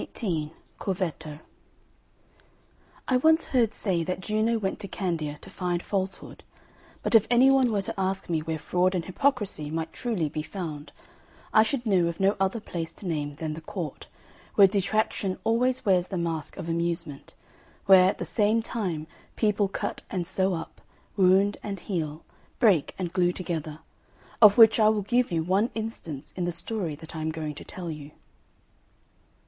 [0.15, 1.39] XVIII CORVETTO
[3.07, 6.43] I once heard say that Juno went to Candia to find Falsehood.
[7.03, 10.41] But if any one were to ask me where fraud and hypocrisy might truly be
[10.41, 10.91] found,
[11.53, 14.07] I should know of no other place to name than the Court,
[14.55, 17.35] where detraction always wears the mask of amusement;
[17.85, 19.05] where, at the same time,
[19.35, 20.81] people cut and sew up,
[21.15, 22.23] wound and heal,
[22.57, 23.77] break and glue together
[24.41, 27.53] of which I will give you one instance in the story that I am going
[27.53, 28.09] to tell you.